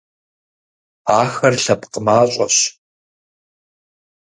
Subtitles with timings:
[1.19, 2.57] Ахэр лъэпкъ мащӀэщ.